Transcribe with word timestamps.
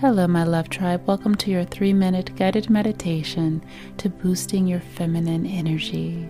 Hello, 0.00 0.28
my 0.28 0.44
love 0.44 0.70
tribe. 0.70 1.04
Welcome 1.08 1.34
to 1.38 1.50
your 1.50 1.64
three 1.64 1.92
minute 1.92 2.36
guided 2.36 2.70
meditation 2.70 3.64
to 3.96 4.08
boosting 4.08 4.68
your 4.68 4.78
feminine 4.78 5.44
energy. 5.44 6.28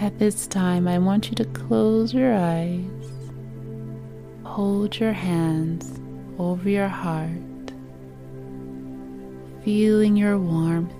At 0.00 0.18
this 0.18 0.46
time, 0.46 0.88
I 0.88 0.98
want 0.98 1.28
you 1.28 1.34
to 1.34 1.44
close 1.44 2.14
your 2.14 2.34
eyes, 2.34 3.10
hold 4.42 4.98
your 4.98 5.12
hands 5.12 6.00
over 6.38 6.70
your 6.70 6.88
heart, 6.88 7.28
feeling 9.62 10.16
your 10.16 10.38
warmth, 10.38 10.94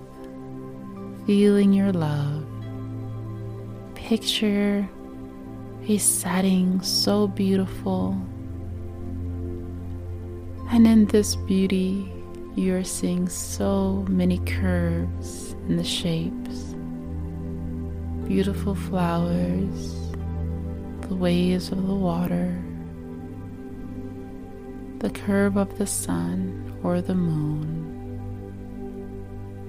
feeling 1.26 1.72
your 1.72 1.90
love. 1.90 2.44
Picture 3.94 4.86
a 5.88 5.96
setting 5.96 6.82
so 6.82 7.26
beautiful 7.26 8.20
and 10.76 10.86
in 10.86 11.06
this 11.06 11.36
beauty, 11.36 12.12
you're 12.54 12.84
seeing 12.84 13.30
so 13.30 14.04
many 14.10 14.36
curves 14.40 15.52
and 15.68 15.78
the 15.78 15.82
shapes, 15.82 16.74
beautiful 18.28 18.74
flowers, 18.74 19.96
the 21.08 21.14
waves 21.14 21.72
of 21.72 21.86
the 21.86 21.94
water, 21.94 22.54
the 24.98 25.08
curve 25.08 25.56
of 25.56 25.78
the 25.78 25.86
sun 25.86 26.78
or 26.82 27.00
the 27.00 27.14
moon. 27.14 27.82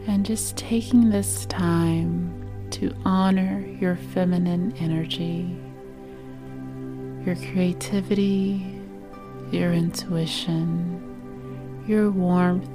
And 0.07 0.25
just 0.25 0.57
taking 0.57 1.09
this 1.09 1.45
time 1.45 2.67
to 2.71 2.93
honor 3.05 3.65
your 3.79 3.95
feminine 3.95 4.73
energy, 4.77 5.57
your 7.25 7.37
creativity, 7.49 8.77
your 9.51 9.71
intuition, 9.71 10.96
your 11.87 12.11
warmth, 12.11 12.69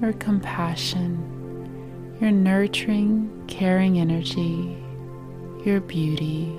your 0.00 0.12
compassion, 0.14 2.16
your 2.20 2.30
nurturing, 2.30 3.44
caring 3.48 3.98
energy, 3.98 4.80
your 5.64 5.80
beauty, 5.80 6.56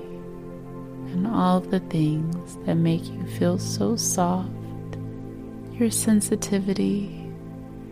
and 1.12 1.26
all 1.26 1.60
the 1.60 1.80
things 1.80 2.58
that 2.66 2.74
make 2.74 3.04
you 3.06 3.26
feel 3.38 3.58
so 3.58 3.96
soft, 3.96 4.50
your 5.72 5.90
sensitivity, 5.90 7.26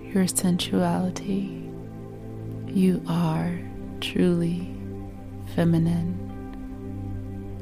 your 0.02 0.26
sensuality. 0.26 1.56
You 2.66 3.02
are 3.08 3.58
truly 4.00 4.74
feminine. 5.54 6.18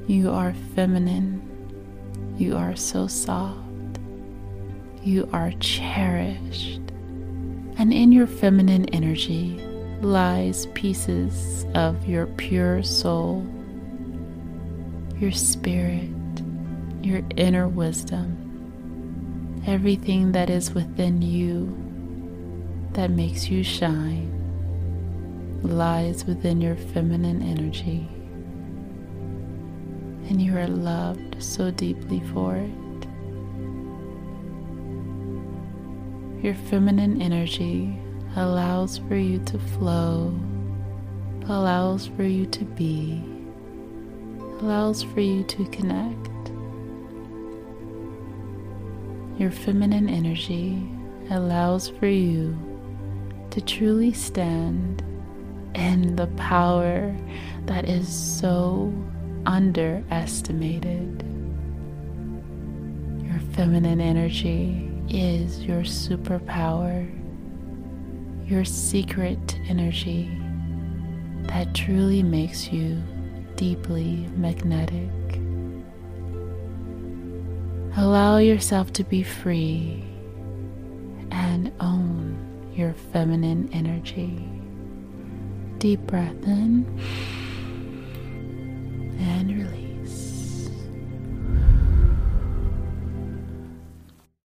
You 0.09 0.33
are 0.33 0.53
feminine. 0.75 1.43
You 2.37 2.57
are 2.57 2.75
so 2.75 3.07
soft. 3.07 3.68
You 5.09 5.27
are 5.33 5.53
cherished. 5.53 6.83
And 7.79 7.95
in 7.95 8.13
your 8.13 8.27
feminine 8.27 8.85
energy 8.91 9.59
lies 10.03 10.67
pieces 10.75 11.65
of 11.75 12.07
your 12.07 12.27
pure 12.27 12.83
soul, 12.83 13.47
your 15.19 15.33
spirit, 15.33 16.11
your 17.01 17.23
inner 17.39 17.67
wisdom, 17.67 19.63
everything 19.67 20.33
that 20.33 20.51
is 20.51 20.75
within 20.75 21.23
you 21.23 21.75
that 22.93 23.11
makes 23.11 23.49
you 23.49 23.65
shine 23.65 24.29
lies 25.63 26.27
within 26.27 26.61
your 26.61 26.77
feminine 26.77 27.41
energy. 27.41 28.07
And 30.29 30.43
you 30.43 30.55
are 30.59 30.69
loved 30.69 31.43
so 31.43 31.71
deeply 31.71 32.21
for 32.35 32.57
it. 32.57 32.88
Your 36.43 36.55
feminine 36.55 37.21
energy 37.21 37.99
allows 38.37 38.99
for 38.99 39.17
you 39.17 39.41
to 39.47 39.59
flow, 39.59 40.33
allows 41.47 42.07
for 42.07 42.23
you 42.23 42.47
to 42.47 42.65
be, 42.65 43.21
allows 44.61 45.03
for 45.03 45.21
you 45.21 45.43
to 45.43 45.65
connect. 45.71 46.31
Your 49.41 49.51
feminine 49.51 50.09
energy 50.09 50.89
allows 51.31 51.89
for 51.89 52.07
you 52.07 52.57
to 53.51 53.61
truly 53.61 54.13
stand 54.13 55.03
in 55.75 56.15
the 56.15 56.29
power 56.37 57.17
that 57.67 57.89
is 57.89 58.09
so 58.09 58.93
underestimated. 59.45 61.25
Your 63.25 63.41
feminine 63.55 64.01
energy 64.01 64.88
is 65.11 65.65
your 65.65 65.83
superpower, 65.83 67.09
your 68.49 68.65
secret 68.65 69.59
energy 69.69 70.31
that 71.43 71.75
truly 71.75 72.23
makes 72.23 72.73
you 72.73 73.03
deeply 73.57 74.29
magnetic. 74.37 75.11
Allow 77.97 78.39
yourself 78.39 78.93
to 78.95 79.05
be 79.05 79.23
free 79.23 80.05
and 81.31 81.73
own 81.81 82.73
your 82.75 82.93
feminine 83.13 83.69
energy. 83.73 84.49
Deep 85.79 86.01
breath 86.03 86.43
in 86.45 86.87